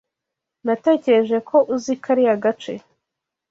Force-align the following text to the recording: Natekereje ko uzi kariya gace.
Natekereje 0.65 1.37
ko 1.49 1.57
uzi 1.73 1.93
kariya 2.03 2.35
gace. 2.43 2.73